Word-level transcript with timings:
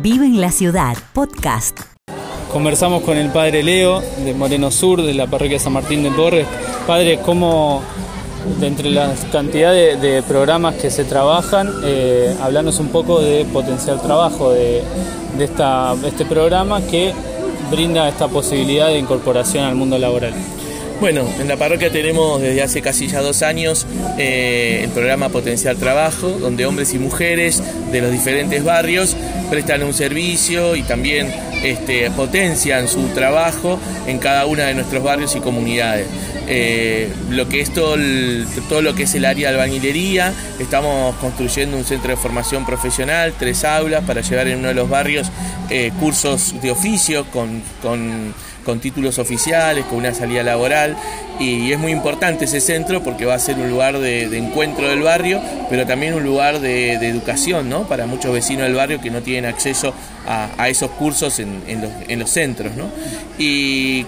Vive 0.00 0.26
en 0.26 0.40
la 0.40 0.52
ciudad, 0.52 0.96
podcast. 1.12 1.80
Conversamos 2.52 3.02
con 3.02 3.16
el 3.16 3.30
padre 3.30 3.64
Leo 3.64 4.00
de 4.24 4.32
Moreno 4.32 4.70
Sur, 4.70 5.02
de 5.02 5.12
la 5.12 5.26
parroquia 5.26 5.58
San 5.58 5.72
Martín 5.72 6.04
de 6.04 6.12
Porres. 6.12 6.46
Padre, 6.86 7.18
¿cómo 7.24 7.82
de 8.60 8.68
entre 8.68 8.90
la 8.90 9.12
cantidad 9.32 9.72
de, 9.72 10.22
programas 10.22 10.76
que 10.76 10.90
se 10.92 11.04
trabajan, 11.04 11.68
eh, 11.82 12.32
un 12.78 12.88
poco 12.88 13.20
de 13.20 13.44
potencial 13.46 14.00
trabajo 14.00 14.52
de, 14.52 14.84
este 16.06 16.24
programa 16.26 16.80
que 16.82 17.12
brinda 17.68 18.08
esta 18.08 18.28
posibilidad 18.28 18.86
de 18.86 18.98
incorporación 18.98 19.64
al 19.64 19.74
mundo 19.74 19.98
laboral. 19.98 20.32
Bueno, 21.00 21.24
en 21.38 21.46
la 21.46 21.56
parroquia 21.56 21.92
tenemos 21.92 22.42
desde 22.42 22.60
hace 22.60 22.82
casi 22.82 23.06
ya 23.06 23.20
dos 23.20 23.42
años 23.42 23.86
eh, 24.18 24.80
el 24.82 24.90
programa 24.90 25.28
Potencial 25.28 25.76
Trabajo, 25.76 26.28
donde 26.28 26.66
hombres 26.66 26.92
y 26.92 26.98
mujeres 26.98 27.62
de 27.92 28.00
los 28.00 28.10
diferentes 28.10 28.64
barrios 28.64 29.16
prestan 29.48 29.84
un 29.84 29.94
servicio 29.94 30.74
y 30.74 30.82
también 30.82 31.32
este, 31.62 32.10
potencian 32.10 32.88
su 32.88 33.06
trabajo 33.10 33.78
en 34.08 34.18
cada 34.18 34.46
una 34.46 34.64
de 34.64 34.74
nuestros 34.74 35.04
barrios 35.04 35.36
y 35.36 35.40
comunidades. 35.40 36.08
Eh, 36.48 37.12
lo 37.30 37.48
que 37.48 37.60
es 37.60 37.72
todo, 37.72 37.94
todo, 38.68 38.82
lo 38.82 38.96
que 38.96 39.04
es 39.04 39.14
el 39.14 39.24
área 39.24 39.50
de 39.50 39.54
albañilería, 39.54 40.32
estamos 40.58 41.14
construyendo 41.16 41.76
un 41.76 41.84
centro 41.84 42.10
de 42.10 42.16
formación 42.16 42.66
profesional, 42.66 43.34
tres 43.38 43.64
aulas 43.64 44.02
para 44.04 44.22
llevar 44.22 44.48
en 44.48 44.58
uno 44.58 44.68
de 44.68 44.74
los 44.74 44.88
barrios 44.88 45.30
eh, 45.70 45.92
cursos 46.00 46.60
de 46.60 46.72
oficio 46.72 47.26
con, 47.26 47.62
con 47.82 48.34
con 48.68 48.80
títulos 48.80 49.18
oficiales, 49.18 49.86
con 49.86 49.96
una 49.96 50.12
salida 50.12 50.42
laboral 50.42 50.94
y 51.38 51.72
es 51.72 51.78
muy 51.78 51.92
importante 51.92 52.46
ese 52.46 52.60
centro 52.60 53.02
porque 53.02 53.24
va 53.24 53.34
a 53.34 53.38
ser 53.38 53.58
un 53.58 53.70
lugar 53.70 53.98
de, 53.98 54.24
encuentro 54.36 54.88
del 54.88 55.02
barrio, 55.02 55.40
pero 55.70 55.86
también 55.86 56.14
un 56.14 56.24
lugar 56.24 56.60
de, 56.60 56.94
educación 56.94 57.68
¿no? 57.68 57.86
para 57.86 58.06
muchos 58.06 58.32
vecinos 58.32 58.64
del 58.64 58.74
barrio 58.74 59.00
que 59.00 59.10
no 59.10 59.22
tienen 59.22 59.46
acceso 59.50 59.94
a, 60.26 60.68
esos 60.68 60.90
cursos 60.90 61.38
en, 61.38 62.20
los, 62.20 62.30
centros. 62.30 62.74
¿no? 62.74 62.90
Y 63.38 64.04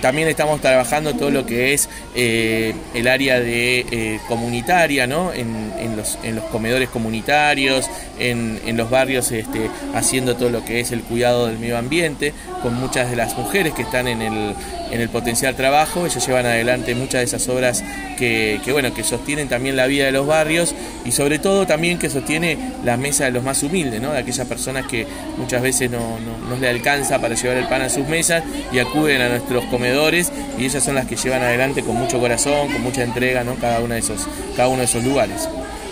también 0.00 0.28
estamos 0.28 0.60
trabajando 0.60 1.14
todo 1.14 1.30
lo 1.30 1.44
que 1.44 1.74
es 1.74 1.88
eh, 2.14 2.74
el 2.94 3.08
área 3.08 3.40
de 3.40 3.80
eh, 3.90 4.20
comunitaria, 4.28 5.06
¿no? 5.06 5.32
en, 5.32 5.96
los, 5.96 6.18
en 6.22 6.36
los 6.36 6.44
comedores 6.44 6.88
comunitarios, 6.88 7.90
en, 8.18 8.76
los 8.76 8.88
barrios 8.88 9.32
este, 9.32 9.68
haciendo 9.94 10.36
todo 10.36 10.50
lo 10.50 10.64
que 10.64 10.80
es 10.80 10.92
el 10.92 11.02
cuidado 11.02 11.48
del 11.48 11.58
medio 11.58 11.76
ambiente, 11.76 12.32
con 12.62 12.74
muchas 12.74 13.10
de 13.10 13.16
las 13.16 13.36
mujeres 13.36 13.74
que 13.74 13.82
están 13.82 14.08
en 14.08 14.22
el, 14.22 14.54
en 14.90 15.00
el 15.00 15.08
potencial 15.08 15.54
trabajo, 15.54 16.06
ellos 16.06 16.24
llevan 16.26 16.46
adelante 16.46 16.67
muchas 16.94 17.20
de 17.20 17.24
esas 17.24 17.48
obras 17.48 17.84
que, 18.16 18.60
bueno, 18.70 18.92
que 18.92 19.04
sostienen 19.04 19.48
también 19.48 19.76
la 19.76 19.86
vida 19.86 20.06
de 20.06 20.12
los 20.12 20.26
barrios 20.26 20.74
y 21.04 21.12
sobre 21.12 21.38
todo 21.38 21.66
también 21.66 21.98
que 21.98 22.10
sostiene 22.10 22.58
la 22.84 22.96
mesa 22.96 23.24
de 23.24 23.30
los 23.30 23.42
más 23.42 23.62
humildes, 23.62 24.00
¿no? 24.00 24.12
de 24.12 24.18
aquellas 24.18 24.46
personas 24.46 24.86
que 24.86 25.06
muchas 25.36 25.62
veces 25.62 25.90
no, 25.90 26.18
no, 26.18 26.56
le 26.56 26.68
alcanza 26.68 27.20
para 27.20 27.34
llevar 27.34 27.56
el 27.56 27.66
pan 27.68 27.82
a 27.82 27.88
sus 27.88 28.06
mesas 28.08 28.42
y 28.72 28.78
acuden 28.78 29.20
a 29.20 29.28
nuestros 29.28 29.64
comedores 29.66 30.32
y 30.58 30.64
ellas 30.64 30.82
son 30.82 30.94
las 30.94 31.06
que 31.06 31.16
llevan 31.16 31.42
adelante 31.42 31.82
con 31.82 31.96
mucho 31.96 32.18
corazón, 32.18 32.72
con 32.72 32.82
mucha 32.82 33.02
entrega 33.02 33.44
¿no? 33.44 33.54
cada, 33.54 33.80
de 33.80 33.98
esos, 33.98 34.26
cada 34.56 34.68
uno 34.68 34.78
de 34.78 34.84
esos 34.84 35.04
lugares. 35.04 35.48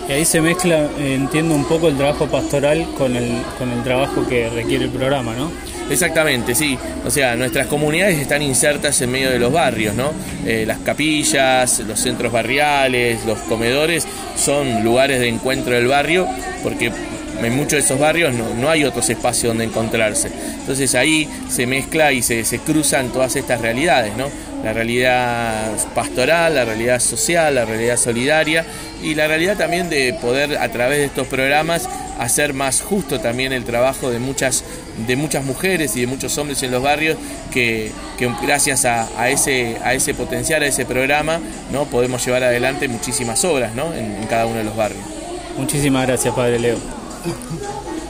Y 0.09 0.11
ahí 0.13 0.25
se 0.25 0.39
mezcla, 0.39 0.89
eh, 0.99 1.15
entiendo 1.15 1.53
un 1.53 1.65
poco 1.65 1.89
el 1.89 1.97
trabajo 1.97 2.27
pastoral 2.27 2.87
con 2.97 3.15
el, 3.15 3.29
con 3.57 3.69
el 3.71 3.83
trabajo 3.83 4.25
que 4.27 4.49
requiere 4.49 4.85
el 4.85 4.91
programa, 4.91 5.33
¿no? 5.35 5.51
Exactamente, 5.89 6.53
sí. 6.53 6.77
O 7.05 7.09
sea, 7.09 7.35
nuestras 7.35 7.67
comunidades 7.67 8.19
están 8.19 8.41
insertas 8.41 9.01
en 9.01 9.11
medio 9.11 9.29
de 9.29 9.39
los 9.39 9.53
barrios, 9.53 9.95
¿no? 9.95 10.11
Eh, 10.45 10.65
las 10.67 10.79
capillas, 10.79 11.79
los 11.79 11.99
centros 11.99 12.31
barriales, 12.31 13.25
los 13.25 13.39
comedores 13.39 14.05
son 14.35 14.83
lugares 14.83 15.19
de 15.19 15.29
encuentro 15.29 15.73
del 15.73 15.87
barrio 15.87 16.27
porque 16.63 16.91
en 17.41 17.55
muchos 17.55 17.73
de 17.73 17.79
esos 17.79 17.99
barrios 17.99 18.33
no, 18.33 18.69
hay 18.69 18.83
otros 18.83 19.09
espacios 19.09 19.51
donde 19.51 19.65
encontrarse. 19.65 20.29
Entonces 20.59 20.95
ahí 20.95 21.29
se 21.49 21.67
mezcla 21.67 22.11
y 22.11 22.21
se, 22.21 22.43
se 22.43 22.59
cruzan 22.59 23.09
todas 23.09 23.35
estas 23.35 23.61
realidades, 23.61 24.15
¿no? 24.17 24.29
La 24.63 24.73
realidad 24.73 25.71
pastoral, 25.93 26.55
la 26.55 26.65
realidad 26.65 26.99
social, 26.99 27.55
la 27.55 27.65
realidad 27.65 27.97
solidaria 27.97 28.65
y 29.01 29.15
la 29.15 29.27
realidad 29.27 29.57
también 29.57 29.89
de 29.89 30.13
poder 30.19 30.57
a 30.57 30.69
través 30.69 30.97
de 30.99 31.05
estos 31.05 31.27
programas 31.27 31.87
hacer 32.19 32.53
más 32.53 32.81
justo 32.81 33.19
también 33.19 33.53
el 33.53 33.63
trabajo 33.63 34.09
de 34.09 34.19
muchas, 34.19 34.63
de 35.05 35.15
muchas 35.15 35.45
mujeres 35.45 35.95
y 35.95 36.01
de 36.01 36.07
muchos 36.07 36.37
hombres 36.37 36.61
en 36.63 36.71
los 36.71 36.81
barrios 36.81 37.17
que, 37.51 37.91
gracias 38.41 38.85
a, 38.85 39.29
ese, 39.29 39.77
a 39.83 39.93
ese 39.93 40.13
potencial, 40.13 40.63
a 40.63 40.67
ese 40.67 40.85
programa, 40.85 41.39
¿no? 41.71 41.85
podemos 41.85 42.25
llevar 42.25 42.43
adelante 42.43 42.87
muchísimas 42.87 43.43
obras 43.45 43.75
¿no? 43.75 43.93
en, 43.93 44.15
en 44.15 44.27
cada 44.27 44.45
uno 44.45 44.57
de 44.57 44.63
los 44.63 44.75
barrios. 44.75 45.03
Muchísimas 45.57 46.07
gracias, 46.07 46.33
Padre 46.33 46.59
Leo. 46.59 46.77